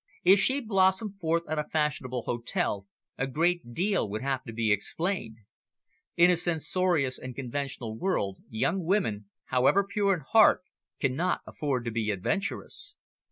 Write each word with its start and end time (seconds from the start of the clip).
If 0.23 0.39
she 0.39 0.61
blossomed 0.61 1.19
forth 1.19 1.43
at 1.47 1.59
a 1.59 1.63
fashionable 1.69 2.23
hotel, 2.23 2.87
a 3.19 3.27
great 3.27 3.71
deal 3.75 4.09
would 4.09 4.23
have 4.23 4.43
to 4.45 4.51
be 4.51 4.71
explained. 4.71 5.37
In 6.17 6.31
a 6.31 6.37
censorious 6.37 7.19
and 7.19 7.35
conventional 7.35 7.95
world, 7.95 8.39
young 8.49 8.83
women, 8.83 9.29
however 9.49 9.83
pure 9.83 10.15
in 10.15 10.21
heart, 10.21 10.63
cannot 10.99 11.41
afford 11.45 11.85
to 11.85 11.91
be 11.91 12.09
adventurous. 12.09 12.95